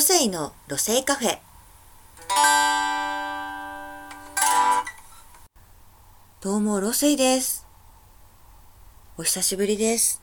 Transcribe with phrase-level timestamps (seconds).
[0.00, 1.38] ロセイのロセイカフェ。
[6.40, 7.66] どうもロセイです。
[9.18, 10.22] お久しぶりです。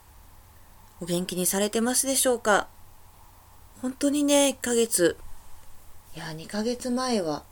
[0.99, 2.67] お元気にされてますでしょうか？
[3.83, 5.15] 本当にね1ヶ月。
[6.15, 7.43] いや2ヶ月前は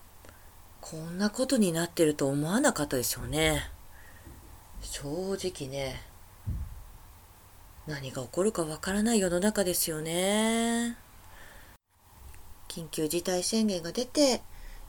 [0.82, 3.70] こんなことになってると思わなかったですよね。
[4.82, 5.04] 正
[5.34, 6.02] 直ね
[7.86, 10.98] 何が起こるかわからない世の中ですよね。
[12.76, 14.42] 緊急事態宣言が出て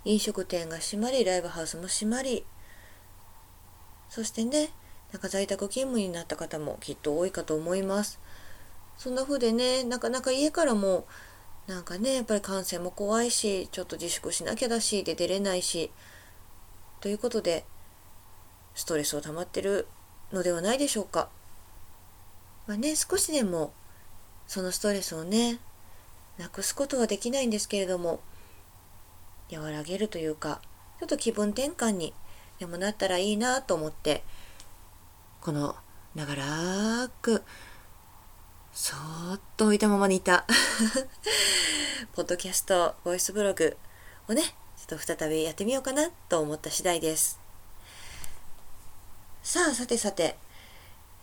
[0.04, 2.44] 飲食店が閉まりライブハウスも閉まり
[4.08, 4.70] そしてね
[5.12, 8.18] なんか在宅勤務になった方もきっと多いかと思います
[8.98, 11.06] そんな風でねなかなか家からも
[11.68, 15.92] なんかねやっぱり感染も怖いしちょっと自粛しなきゃだしで出れないし
[17.00, 17.64] ということで
[18.74, 19.86] ストレスを溜まってる
[20.32, 21.28] のではないでしょうか。
[22.66, 23.72] まあね少しでも
[24.46, 25.58] そのストレスをね
[26.38, 28.20] なくすことはできないんですけれども
[29.52, 30.60] 和らげるというか
[30.98, 32.12] ちょっと気分転換に
[32.58, 34.22] でもなったらいいなと思って
[35.40, 35.76] この
[36.14, 37.42] 長らく
[38.72, 40.46] そーっと置いたままにいた
[42.14, 43.76] ポッドキャストボイスブログ
[44.28, 47.40] をねちょっと再びやってみようかなと思った次第です。
[49.42, 50.36] さあさてさて。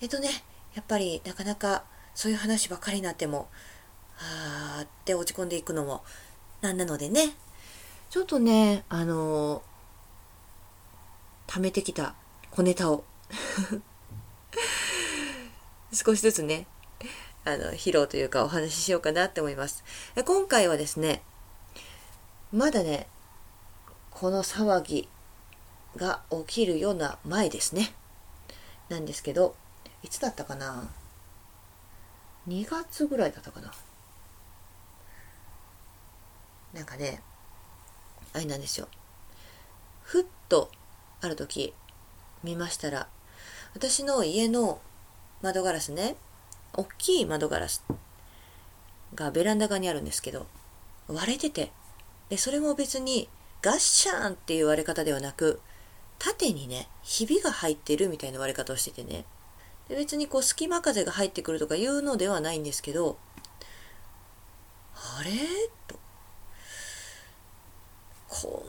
[0.01, 0.29] えっとね
[0.73, 1.83] やっぱりなかなか
[2.15, 3.49] そういう話ばっかりになっても
[4.19, 6.03] あーって落ち込んでいくのも
[6.61, 7.33] なんなのでね
[8.09, 12.15] ちょっとねあのー、貯めてきた
[12.51, 13.03] 小ネタを
[15.91, 16.67] 少しずつね
[17.45, 19.83] あの、披露というかお話ししようかなって思います。
[20.25, 21.21] 今回はですね、
[22.53, 23.07] まだね、
[24.09, 25.09] この騒ぎ
[25.97, 27.93] が起きるような前ですね。
[28.87, 29.55] なんですけど、
[30.03, 30.89] いつだったかな
[32.47, 33.73] ?2 月ぐらいだったかな
[36.73, 37.21] なんかね、
[38.33, 38.87] あれなんですよ。
[40.01, 40.69] ふっと
[41.21, 41.73] ある時
[42.43, 43.07] 見ましたら、
[43.75, 44.81] 私の家の
[45.41, 46.15] 窓ガラスね、
[46.75, 47.83] 大きい窓ガラス
[49.13, 50.47] がベランダ側にあるんですけど
[51.07, 51.71] 割れてて
[52.29, 53.29] でそれも別に
[53.61, 55.61] ガッシャーンっていう割れ方ではなく
[56.17, 59.25] 縦にねひびが入ってるみたいな割れ方をしててね
[59.87, 63.17] で別にこう隙間風が入ってくるとかいうのではないんですけど
[64.95, 65.31] あれ
[65.87, 65.99] と
[68.29, 68.65] こ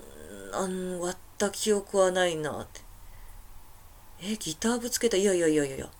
[0.66, 2.80] んなん割った記憶はないなって。
[4.22, 5.16] えギターぶつけた？
[5.16, 5.90] いやいやいやいやいや。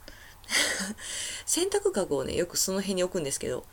[1.46, 3.64] 洗濯かごをねよくその辺に置くんですけど。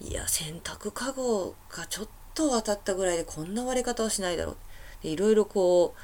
[0.00, 5.06] いや洗濯かごがちょっと当たったぐらいでこんな割れ方はしないだろう。
[5.06, 5.94] いろいろこ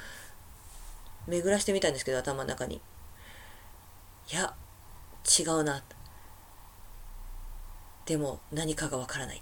[1.27, 2.81] う巡らしてみたんですけど頭の中に。
[4.31, 4.55] いや
[5.39, 5.83] 違うな。
[8.05, 9.41] でも何かがわからない。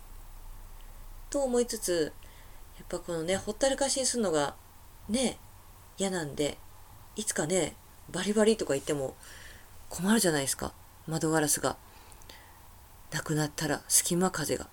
[1.29, 2.13] と思いつつ
[2.81, 4.55] っぱこのねほったらかしにするのが
[5.09, 5.37] ね
[5.97, 6.57] 嫌なんで
[7.15, 7.75] いつかね
[8.11, 9.15] バリバリとか言っても
[9.89, 10.73] 困るじゃないですか。
[11.07, 11.77] 窓ガラスが。
[13.11, 14.69] なくなったら隙間風が。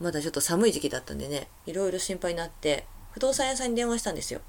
[0.00, 4.40] まだちょっと寒い時期だったんでねいろいろ心配になって不動産屋さんに電話したんですよ。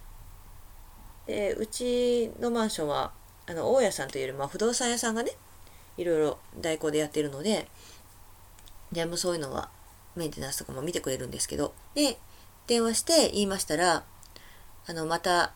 [1.25, 3.11] でうちのマンションは
[3.47, 5.31] あの大家さんというよりも不動産屋さんがね
[5.97, 7.67] いろいろ代行でやってるので
[8.91, 9.69] でもそういうのは
[10.19, 12.19] メンテナンスとかも見てくれるんですけどで
[12.67, 14.03] 電話して言いましたら
[14.87, 15.53] あのまた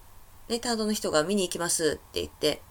[0.50, 2.62] ね担当の人が見に行きますって言って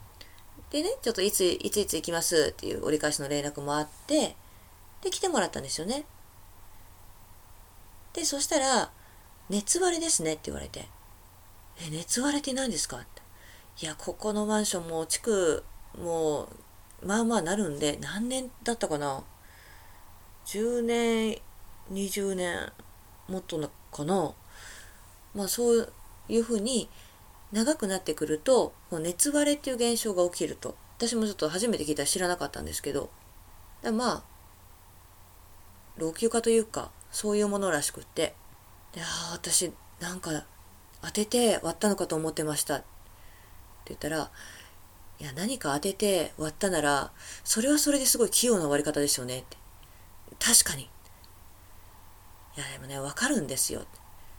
[0.71, 4.37] でね、ちょっといつ、いついつ行きますっていう折り返しの連絡もあって、
[5.03, 6.07] で、来てもらったんですよね。
[8.15, 8.91] で、そしたら、
[9.51, 10.89] 熱割れですねって言われて、
[11.79, 12.97] え、熱割れって何ですか？
[12.97, 13.85] って。
[13.85, 15.63] いや、ここのマンションも地区、
[15.99, 16.45] も
[17.03, 19.25] う、まあまあなるんで、何年だったかな
[20.47, 21.39] ?10 年、
[21.91, 22.73] 20年、
[23.29, 23.59] もっと
[23.91, 24.33] かな。
[25.35, 25.93] まあそう
[26.29, 26.89] いうふうに
[27.53, 30.77] 長くなってくると熱割れっていう現象が起きると。
[30.97, 33.11] 私もちょっと初めて聞いたら知らなかったんですけど。
[33.93, 34.23] まあ
[35.97, 38.35] 老朽化というかそういうものらしくって。
[38.93, 40.45] であ私なんか
[41.03, 42.77] 当てて割ったのかと思ってました。
[42.77, 42.85] って
[43.87, 44.31] 言ったら
[45.21, 47.11] いや何か当てて割ったなら
[47.45, 49.41] それはそれですごい器用な割り方ですよね。
[49.41, 49.57] って。
[50.39, 50.89] 確かに。
[52.57, 53.83] いやでもね分かるんですよ。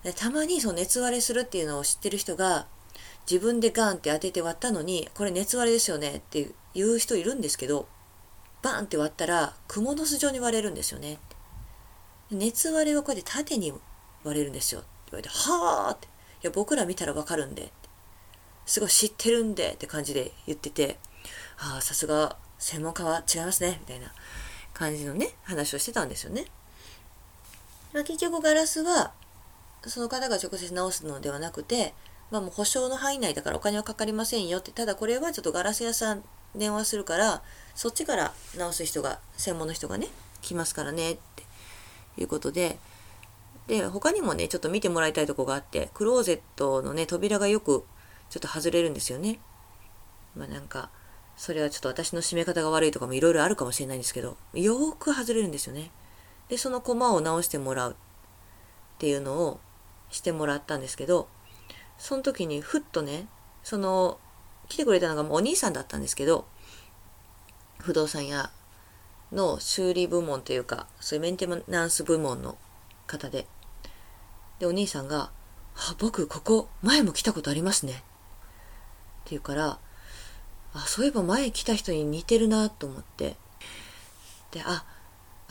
[0.03, 2.67] でたまにその熱割れするっていうのを知ってる人が
[3.29, 7.87] 自分でガンって当てて割ったのにこれ熱割れですよねって言う人いるんですけど
[8.61, 11.19] バンって割ったら蜘蛛の巣状に割れるんですよね。
[12.31, 13.73] 熱割れはこうやって縦に
[14.23, 14.81] 割れるんですよ。
[14.81, 16.07] って言われてはあって。
[16.07, 16.09] い
[16.43, 17.71] や僕ら見たらわかるんで。
[18.65, 20.97] すごい知ってるんでって感じで言ってて
[21.57, 24.13] ああさすが専門家は違いますねみたいな
[24.73, 26.45] 感じのね話をしてたんですよね、
[28.01, 29.13] 結局ガラスは
[29.85, 31.93] その方が直接直すのではなくて、
[32.31, 36.23] まあ、もう保証の範囲内だからお金はかかりませんよってただこれはちょっとガラス屋さん
[36.55, 37.43] 電話するから
[37.75, 40.07] そっちから直す人が専門の人がね
[40.41, 41.43] 来ますからねって
[42.17, 42.77] いうことで
[43.67, 47.85] で他にもねちょっと見てもらいたいとこがあってクローゼットのね扉がよく
[48.29, 49.39] ちょっと外れるんですよね。
[50.35, 50.89] まあなんか
[51.37, 55.91] それはちょっと私の締め方が悪いとかもいろいろあるかもしれないんですけどよーく外れるんですよね。
[56.53, 57.95] でそのコマを直してもらうっ
[58.99, 59.59] ていうのを
[60.11, 61.27] してもらったんですけど
[61.97, 63.25] その時にふっとね
[63.63, 64.19] その
[64.69, 66.45] 来てくれたのがもうお兄さんだったんですけど
[67.79, 68.51] 不動産屋
[69.31, 72.55] の修理部門というかそういうメンテナンス部門の
[73.07, 73.47] 方で。
[74.59, 75.31] でお兄さんが
[75.75, 78.03] 「あ僕ここ前も来たことありますね」って
[79.31, 79.79] 言うから
[80.75, 83.37] あそういえば前来た人に似てるなと思って。
[84.51, 84.85] であ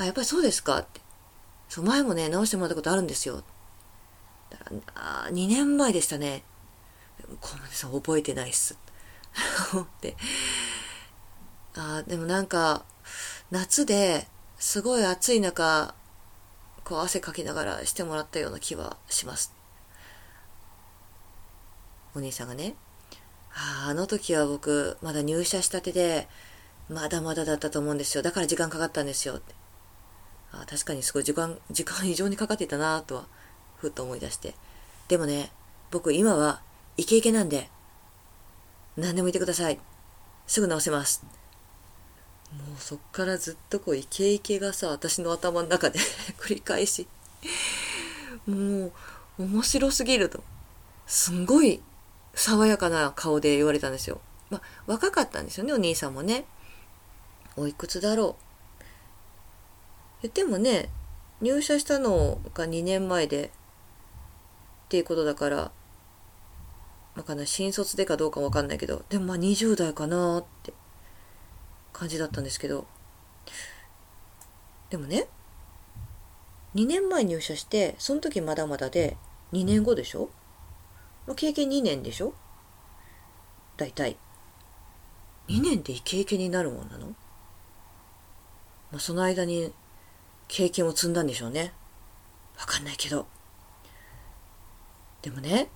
[0.02, 1.00] あやっぱりそうですかって。
[1.68, 3.42] そう前もね直してもらったことあるんですよ。
[4.94, 6.42] あ2年前でしたね。
[7.40, 8.76] ごめんなさい覚えてないっす。
[9.76, 10.16] って。
[11.74, 12.84] あでもなんか
[13.50, 14.28] 夏で
[14.58, 15.94] すごい暑い中
[16.84, 19.54] こう汗かきながらしてもらったような気はします。
[22.14, 22.74] お兄さんがね。
[23.54, 26.28] ああの時は僕まだ入社したてで
[26.88, 28.22] まだまだだったと思うんですよ。
[28.22, 29.61] だから時間かかったんですよって。
[30.52, 33.26] あ確かにすごい時間 時間異常にかかっていたなとは
[33.78, 34.54] ふっと思い出して
[35.08, 35.50] でもね
[35.90, 36.62] 僕今は
[36.96, 37.70] イケイケなんで
[38.96, 39.78] 何でも言ってください
[40.46, 41.24] すぐ直せます
[42.52, 45.98] もうそっからずっとこうイケイケがさ私の頭の中で
[46.38, 47.06] 繰り返し
[48.46, 48.92] もう
[49.38, 50.42] 面白すぎると
[51.06, 51.82] すんごい
[52.34, 54.20] 爽やかな顔で言われたんですよ。
[54.50, 56.44] まあ、若かったんですよねお兄さんもね。
[57.56, 58.51] おいくつだろう。
[60.28, 60.88] でもね
[61.40, 63.50] 入社したのが2年前でっ
[64.88, 65.72] ていうことだから、ま
[67.16, 70.72] あ、かな新卒でかどうかわかんないけどでもまあ20代かなって
[71.92, 72.86] 感じだったんですけど。
[74.90, 75.26] でもね
[76.74, 79.16] 2年前入社してその時まだまだで
[79.52, 80.28] 2年後でしょ？
[81.34, 82.34] 経験2年でしょ？
[83.78, 84.18] 大体。
[85.48, 87.06] 2年でイケイケになるもんなの、
[88.90, 89.72] まあ、その間に
[90.48, 91.72] 経験を積んだんでしょうね。
[92.58, 93.26] わかんないけど。
[95.22, 95.68] でもね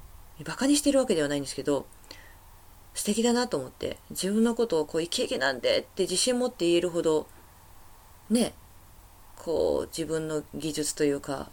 [0.45, 1.87] バカにしてるわけではないんですけど
[2.95, 7.27] 素敵だなと思って自分のことをこうイケイケなんでって自信持って言えるほど
[8.29, 8.53] ね
[9.37, 11.51] こう自分の技術というか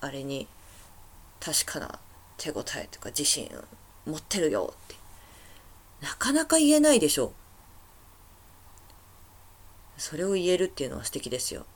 [0.00, 0.46] あれに
[1.40, 1.98] 確かな
[2.36, 3.50] 手応えとか自信
[4.06, 4.94] 持ってるよって
[6.00, 7.32] なかなか言えないでしょ
[9.96, 11.66] それを言えるっていうのは素敵ですよ。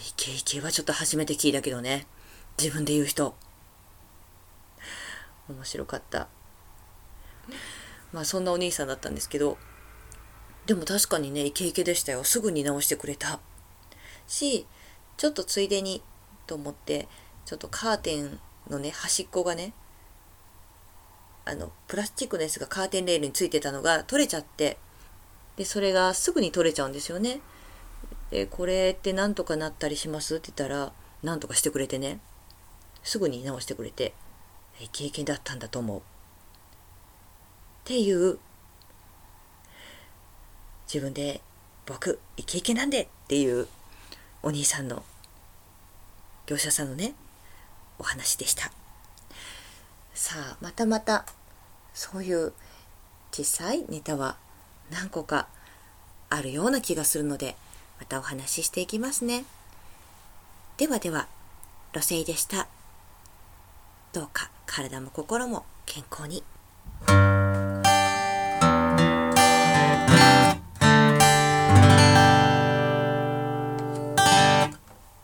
[0.00, 2.06] イケイケはちょっと初めて聞いたけどね。
[2.58, 3.34] 自分で言う人。
[5.48, 6.28] 面白かった。
[8.12, 9.58] まあそんなお兄さんだったんですけど。
[10.66, 12.24] でも確かにねイケイケでしたよ。
[12.24, 13.40] すぐに直してくれた。
[14.26, 14.66] し
[15.16, 16.02] ちょっとついでに
[16.46, 17.08] と思って
[17.46, 19.72] ちょっとカーテンのね端っこがね
[21.46, 24.76] あのプラスチックのやつがカーテンレールについてたのが取れちゃって。
[25.56, 27.40] でそれがすぐに取れちゃうんですよね。
[28.30, 30.36] でこれって何とかなったりします？
[30.36, 30.92] って言ったら
[31.22, 32.20] 何とかしてくれてね
[33.02, 34.12] すぐに直してくれて
[34.92, 36.02] 経験だったんだと思うっ
[37.84, 38.38] ていう
[40.86, 41.40] 自分で
[41.86, 43.66] 僕イケイケなんでっていう
[44.42, 45.02] お兄さんの
[46.46, 47.14] 業者さんのね
[47.98, 48.70] お話でした。
[50.14, 51.24] さあまたまた
[51.94, 52.52] そういう
[53.32, 54.36] 小さいネタは
[54.90, 55.48] 何個か
[56.28, 57.56] あるような気がするので
[57.98, 59.44] またお話ししていきますね
[60.76, 61.26] ではでは
[61.92, 62.68] ロセイでした
[64.12, 66.42] どうか体も心も健康に。